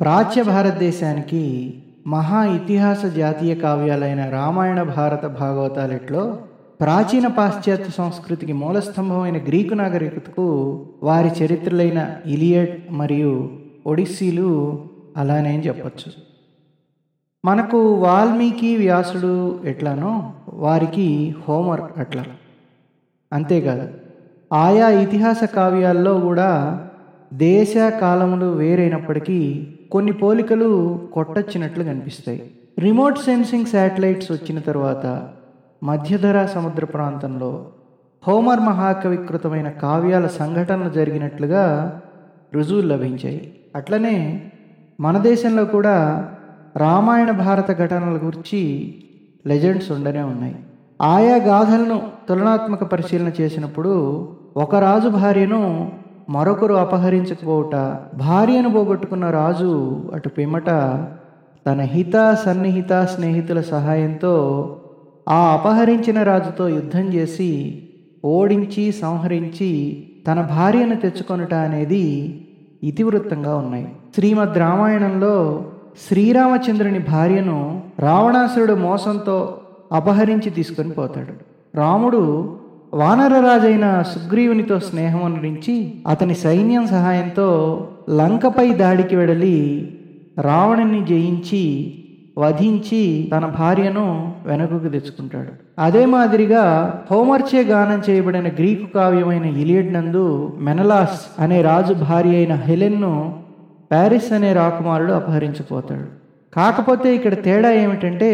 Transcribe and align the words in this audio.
ప్రాచ్య 0.00 0.42
భారతదేశానికి 0.42 1.74
మహా 2.06 2.44
ఇతిహాస 2.44 3.06
జాతీయ 3.06 3.54
కావ్యాలైన 3.54 4.28
రామాయణ 4.28 4.82
భారత 4.82 5.26
భాగవతాలెట్లో 5.26 6.38
ప్రాచీన 6.80 7.26
పాశ్చాత్య 7.26 7.84
సంస్కృతికి 7.84 8.52
మూలస్తంభమైన 8.52 9.36
గ్రీకు 9.36 9.74
నాగరికతకు 9.74 10.46
వారి 11.02 11.28
చరిత్రలైన 11.28 12.16
ఇలియట్ 12.26 12.92
మరియు 12.92 13.50
ఒడిస్సీలు 13.86 14.84
అలానే 15.16 15.58
చెప్పచ్చు. 15.58 16.12
మనకు 17.44 17.94
వాల్మీకి 17.94 18.76
వ్యాసుడు 18.76 19.60
ఎట్లానో 19.64 20.32
వారికి 20.48 21.34
హోమర్ 21.48 21.80
అట్లా. 21.96 22.24
అంతేకాదు 23.32 23.88
ఆయా 24.52 24.88
ఇతిహాస 24.88 25.44
కావ్యాల్లో 25.44 26.20
కూడా 26.20 26.50
దేశ 27.32 27.74
కాలములు 28.00 28.46
వేరైనప్పటికీ 28.46 29.68
కొన్ని 29.92 30.12
పోలికలు 30.12 31.00
కొట్టొచ్చినట్లు 31.12 31.84
కనిపిస్తాయి. 31.84 32.50
రిమోట్ 32.78 33.18
సెన్సింగ్ 33.18 33.66
శాటిలైట్స్ 33.66 34.32
వచ్చిన 34.32 34.58
తర్వాత 34.58 35.28
మధ్యధరా 35.82 36.46
సముద్ర 36.46 36.84
ప్రాంతంలో 36.84 37.66
హోమర్ 38.28 38.60
మహాకవికృతమైన 38.60 39.68
కావ్యాల 39.68 40.26
సంఘటనలు 40.26 40.90
జరిగినట్లుగా 40.90 42.00
రుజువులు 42.54 42.86
లభించాయి. 42.86 43.54
అట్లనే 43.76 44.42
మన 45.00 45.18
దేశంలో 45.18 45.64
కూడా 45.64 46.28
రామాయణ 46.76 47.30
భారత 47.30 47.78
ఘటనల 47.78 48.20
గురించి 48.24 48.94
లెజెండ్స్ 49.46 49.92
ఉండనే 49.92 50.22
ఉన్నాయి. 50.22 50.56
ఆయా 51.02 51.36
గాథలను 51.36 52.02
తులనాత్మక 52.28 52.84
పరిశీలన 52.84 53.30
చేసినప్పుడు 53.40 53.92
ఒక 54.56 54.74
రాజు 54.74 55.08
భార్యను 55.08 55.92
మరొకరు 56.28 56.74
అపహరించకపోవుట 56.74 57.76
భార్యను 58.16 58.70
పోగొట్టుకున్న 58.70 59.30
రాజు 59.30 60.02
అటు 60.14 60.28
పిమ్మట 60.28 60.66
తన 61.66 61.80
హిత 61.80 62.38
సన్నిహిత 62.44 62.92
స్నేహితుల 62.92 63.60
సహాయంతో 63.60 64.34
ఆ 65.28 65.52
అపహరించిన 65.52 66.22
రాజుతో 66.22 66.68
యుద్ధం 66.68 67.00
చేసి 67.00 67.82
ఓడించి 68.24 68.92
సంహరించి 68.92 70.06
తన 70.28 70.40
భార్యను 70.40 70.96
తెచ్చుకొనుట 70.96 71.54
అనేది 71.54 72.40
ఇతివృత్తంగా 72.82 73.56
ఉన్నాయి. 73.56 73.88
శ్రీమద్ 74.14 74.58
రామాయణంలో 74.58 75.64
శ్రీరామచంద్రుని 76.08 76.98
భార్యను 76.98 77.82
రావణాసురుడు 77.98 78.74
మోసంతో 78.74 79.58
అపహరించి 79.92 80.50
తీసుకొని 80.50 80.90
పోతాడు. 80.90 81.32
రాముడు 81.76 82.56
వానరరాజైన 82.94 84.02
సుగ్రీవునితో 84.02 84.80
స్నేహం 84.80 85.22
అనురించి 85.24 85.94
అతని 86.08 86.34
సైన్యం 86.34 86.86
సహాయంతో 86.86 87.48
లంకపై 88.10 88.74
దాడికి 88.74 89.16
వెడలి 89.16 89.56
రావణుని 90.40 91.04
జయించి 91.04 91.94
వధించి 92.38 93.30
తన 93.36 93.46
భార్యను 93.46 94.34
వెనకకు 94.46 94.88
తెచ్చుకుంటాడు. 94.88 95.52
అదే 95.78 96.06
మాదిరిగా 96.06 96.62
హోమర్చే 97.10 97.62
గానం 97.62 98.02
చేయబడిన 98.10 98.48
గ్రీకు 98.48 98.86
కావ్యమైన 98.94 99.44
ఇలియడ్ 99.44 99.92
నందు 99.92 100.56
మెనలాస్ 100.60 101.20
అనే 101.38 101.62
రాజు 101.62 101.92
భార్య 101.92 102.36
అయిన 102.36 102.54
హెలెన్ను 102.54 103.42
ప్యారిస్ 103.90 104.32
అనే 104.32 104.52
రాకుమారుడు 104.52 105.12
అపహరించిపోతాడు. 105.12 106.06
కాకపోతే 106.54 107.14
ఇక్కడ 107.14 107.34
తేడా 107.34 107.72
ఏమిటంటే 107.72 108.32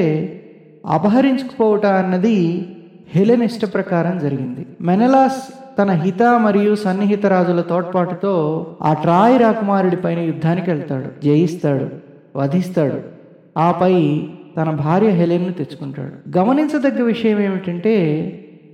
అపహరించుకుపోవట 0.86 1.86
అన్నది 1.86 2.66
హెలెన్ 3.14 3.42
ఇష్ట 3.42 3.74
ప్రకారం 3.74 4.18
జరిగింది. 4.18 4.66
మెనలాస్ 4.80 5.42
తన 5.78 5.90
హిత 5.90 6.22
మరియు 6.22 6.74
సన్నిహిత 6.74 7.26
రాజుల 7.26 7.60
తోడ్పాటుతో 7.60 8.66
ఆ 8.82 8.92
ట్రాయ్ 8.92 9.40
రాకుమారుడి 9.40 9.96
పైన 9.96 10.18
యుద్ధానికి 10.18 10.70
వెళ్తాడు. 10.70 11.24
జయిస్తాడు 11.24 11.88
వధిస్తాడు. 12.36 13.00
ఆపై 13.58 14.28
తన 14.56 14.70
భార్య 14.70 15.08
హెలెన్ను 15.08 15.52
తెచ్చుకుంటాడు. 15.52 16.38
గమనించదగ్గ 16.38 17.02
విషయం 17.02 17.40
ఏమిటంటే 17.40 17.94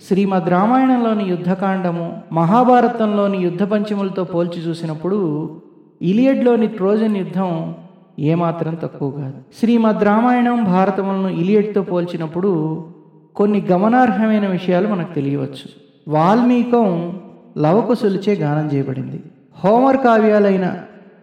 శ్రీమద్ 0.08 0.50
రామాయణంలోని 0.50 1.24
యుద్ధకాండము 1.24 2.22
మహాభారతంలోని 2.32 3.38
యుద్ధ 3.38 3.62
పంచములతో 3.62 4.24
పోల్చి 4.24 4.68
చూసినప్పుడు 4.68 5.50
ఇలియడ్లోని 6.02 6.66
ట్రోజన్ 6.66 7.16
యుద్ధం 7.16 7.74
ఏమాత్రం 8.18 8.74
తక్కువ 8.74 9.10
కాదు. 9.10 9.34
శ్రీమద్ 9.60 10.04
రామాయణం 10.04 10.64
భారతములను 10.64 11.28
ఇలియడ్తో 11.28 11.82
పోల్చినప్పుడు 11.82 12.84
కొన్ని 13.36 13.60
గమనార్హమైన 13.60 14.46
విషయాలు 14.46 14.88
మనకు 14.88 15.14
తెలియవచ్చు. 15.14 15.86
వాల్మీకం 16.08 17.20
లవకుశులచే 17.58 18.34
గానం 18.34 18.70
చేయబడింది. 18.74 19.22
హోమర్ 19.64 19.96
కావ్యాలైన 19.96 20.78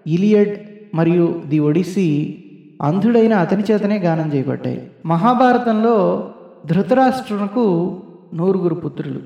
ఇలియడ్ 0.08 0.60
మరియు 0.96 1.42
ది 1.48 1.60
ఒడిస్సీ 1.60 2.36
అంధుడైన 2.82 3.34
అతని 3.34 3.64
చేతనే 3.72 3.98
గానం 4.00 4.34
చేయబడ్డాయి. 4.34 4.92
మహాభారతంలో 5.06 6.30
ధృతరాష్ట్రునకు 6.66 7.98
నూరుగురు 8.34 8.76
పుత్రులు. 8.76 9.20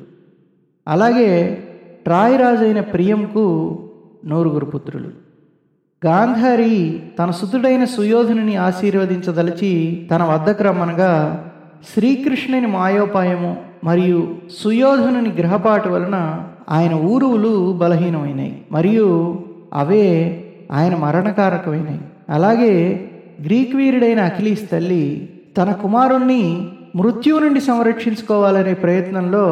అలాగే 0.88 1.64
ట్రాయ్ 2.04 2.42
రాజైన 2.42 2.82
ప్రియంకు 2.82 3.80
నూరుగురు 4.26 4.66
పుత్రులు. 4.66 5.10
గాంధారి 6.06 7.04
తన 7.20 7.32
సుతుడైన 7.32 7.84
సుయోధనుని 7.84 8.56
ఆశీర్వదించదలిచి 8.56 10.08
తన 10.12 10.24
వద్దకు 10.24 10.64
రమ్మనగా 10.64 11.44
శ్రీకృష్ణుని 11.84 12.68
మాయోపాయము 12.68 13.58
మరియు 13.84 14.38
సుయోధనుని 14.64 15.30
గ్రహపాటు 15.30 15.90
వలన 15.90 16.46
ఆయన 16.70 16.94
ఊరువులు 16.94 17.74
బలహీనమైనాయి 17.74 18.62
మరియు 18.72 19.08
అవే 19.74 20.06
ఆయన 20.72 20.96
మరణకారకమైనవి 20.96 22.00
అలాగే 22.30 22.74
గ్రీక్ 23.42 23.76
వీరుడైన 23.76 24.20
అఖిలీస్ 24.22 24.72
తల్లి 24.72 25.30
తన 25.58 25.72
కుమారుణ్ణి 25.72 26.72
మృత్యువు 26.96 27.40
నుండి 27.40 27.60
సంరక్షించుకోవాలనే 27.60 28.74
ప్రయత్నంలో 28.74 29.46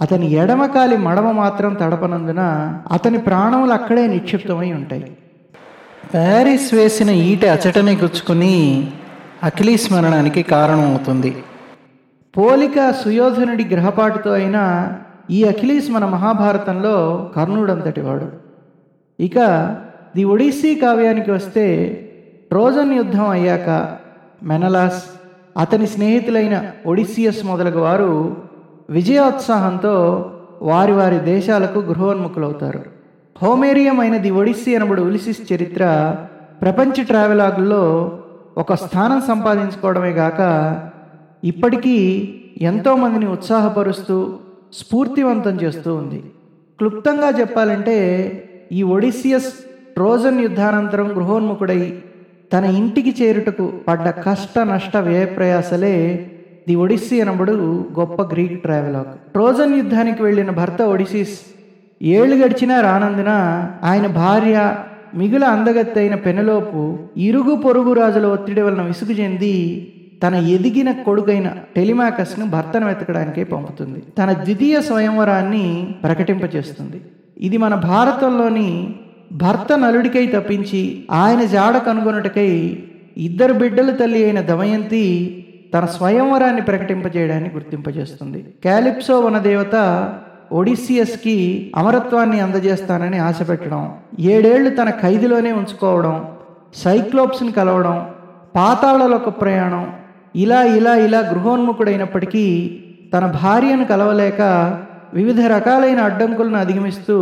అతని 0.00 0.32
ఎడమకాలి 0.32 0.96
మడమ 0.96 1.30
మాత్రం 1.30 1.74
తడపనందున 1.74 2.42
అతని 2.92 3.18
ప్రాణములు 3.18 3.72
అక్కడే 3.72 4.06
నిక్షిప్తమై 4.06 4.72
ఉంటాయి. 4.72 5.12
ప్యారిస్ 6.12 6.74
వేసిన 6.74 7.10
ఈట 7.10 7.44
అచటనే 7.44 7.92
గుచ్చుకుని 7.92 8.56
అఖిలీస్ 9.42 9.92
మరణానికి 9.92 10.42
కారణమవుతుంది. 10.42 11.42
పోలిక 12.36 12.90
సుయోధనుడి 12.90 13.64
గ్రహపాటుతో 13.64 14.32
అయినా 14.32 14.92
ఈ 15.30 15.44
అఖిలీస్ 15.44 15.90
మన 15.90 16.04
మహాభారతంలో 16.04 17.30
కర్ణుడంతటి 17.36 18.00
వాడు. 18.00 18.28
ఇక 19.22 19.38
ది 20.16 20.24
ఒడిస్సీ 20.24 20.74
కావ్యానికి 20.74 21.30
వస్తే 21.30 21.94
ట్రోజన్ 22.50 22.92
యుద్ధం 22.92 23.28
అయ్యాక 23.28 23.96
మెనలాస్ 24.42 25.04
అతని 25.58 25.86
స్నేహితులైన 25.86 26.70
ఒడిస్సియస్ 26.86 27.44
మొదలగు 27.44 27.80
వారు 27.80 28.36
విజయోత్సాహంతో 28.90 30.30
వారి 30.62 30.92
వారి 30.92 31.18
దేశాలకు 31.18 31.78
గృహోన్ముఖులవుతారు. 31.78 32.84
హోమేరియం 33.42 34.00
అయిన 34.00 34.16
ది 34.16 34.30
ఒడిస్సీ 34.30 34.74
అనబడు 34.74 35.02
ఉలిసిస్ 35.02 35.52
చరిత్ర 35.52 36.14
ప్రపంచ 36.62 37.04
ట్రావెలాగుల్లో 37.04 38.17
ఒక 38.58 38.74
స్థానం 38.74 39.20
సంపాదించుకోవడమే 39.20 40.10
గాక 40.10 40.40
ఇప్పటికీ 41.44 41.96
ఎంతోమందిని 42.62 43.26
ఉత్సాహపరుస్తూ 43.26 44.38
స్ఫూర్తివంతం 44.72 45.50
చేస్తూ 45.50 45.94
ఉంది. 45.94 46.22
క్లుప్తంగా 46.78 47.28
చెప్పాలంటే 47.40 47.96
ఈ 48.72 48.82
ఒడిసియస్ 48.82 49.52
ట్రోజన్ 49.94 50.40
యుద్ధానంతరం 50.40 51.08
గృహోన్ముఖుడై 51.16 51.98
తన 52.52 52.64
ఇంటికి 52.64 53.22
చేరుటకు 53.22 53.72
పడ్డ 53.88 54.08
కష్ట 54.08 54.58
నష్ట 54.58 54.96
వ్యయ 54.96 55.24
ప్రయాసలే 55.24 55.94
ది 56.68 56.74
ఒడిస్సీ 56.74 57.20
అనబడు 57.20 57.84
గొప్ప 57.98 58.22
గ్రీక్ 58.22 58.62
ట్రావెలాగ్. 58.62 59.32
ట్రోజన్ 59.32 59.74
యుద్ధానికి 59.74 60.22
వెళ్ళిన 60.22 60.50
భర్త 60.50 60.82
ఒడిసిస్ 60.82 61.40
ఏళ్ళు 62.02 62.36
గడిచినా 62.36 62.80
రానందున 62.80 63.32
ఆయన 63.82 64.06
భార్య 64.06 64.74
మిగుల 65.14 65.44
అందగత్తైన 65.44 66.14
పెనలోపు 66.14 66.98
ఇరుగు 67.16 67.54
పొరుగు 67.56 67.92
రాజుల 67.92 68.26
ఒత్తిడి 68.26 68.60
వలన 68.60 68.82
విసుగు 68.82 69.12
చెంది 69.12 69.92
తన 70.22 70.34
ఎదిగిన 70.34 70.92
కొడుకైన 70.92 71.52
టెలిమాకస్ను 71.76 72.46
భర్తను 72.46 72.86
వెతకడానికే 72.86 73.44
పంపుతుంది. 73.44 74.02
తన 74.18 74.32
ద్వితీయ 74.32 74.80
స్వయంవరాన్ని 74.80 75.94
ప్రకటింపచేస్తుంది 76.04 77.00
ఇది 77.38 77.56
మన 77.56 77.74
భారతంలోని 77.74 78.94
భర్త 79.32 79.78
నలుడికై 79.78 80.26
తప్పించి 80.26 81.04
ఆయన 81.10 81.44
జాడ 81.44 81.76
కనుగొనుటకై 81.76 82.78
ఇద్దరు 83.16 83.52
బిడ్డల 83.52 83.90
తల్లి 83.90 84.24
అయిన 84.24 84.40
దమయంతి 84.40 85.44
తన 85.74 85.84
స్వయంవరాన్ని 85.84 86.62
ప్రకటింపజేయడాన్ని 86.62 87.50
గుర్తింపజేస్తుంది. 87.54 88.44
క్యాలిప్సో 88.62 89.20
వనదేవత 89.20 89.74
ఒడిసియస్కి 90.52 91.72
అమరత్వాన్ని 91.76 92.40
అందజేస్తానని 92.40 93.18
ఆశ 93.18 93.48
పెట్టడం 93.48 93.92
ఏడేళ్ళు 94.20 94.70
తన 94.70 94.90
ఖైదులోనే 94.90 95.52
ఉంచుకోవడం 95.52 96.24
సైక్లోప్స్ని 96.74 97.52
కలవడం 97.52 98.06
పాతాళలోక 98.54 99.28
ప్రయాణం 99.28 99.92
ఇలా 100.34 100.64
ఇలా 100.64 100.96
ఇలా 100.96 101.20
గృహోన్ముఖుడైనప్పటికీ 101.20 102.80
తన 103.14 103.26
భార్యను 103.26 103.84
కలవలేక 103.84 104.42
వివిధ 105.14 105.40
రకాలైన 105.40 106.00
అడ్డంకులను 106.00 106.58
అధిగమిస్తూ 106.58 107.16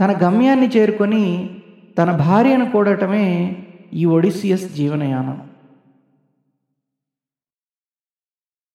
తన 0.00 0.12
గమ్యాన్ని 0.24 0.68
చేరుకొని 0.76 1.50
తన 1.98 2.10
భార్యను 2.10 2.70
కూడటమే 2.70 3.56
ఈ 3.92 4.04
ఒడిసియస్ 4.04 4.74
జీవనయానం. 4.74 5.49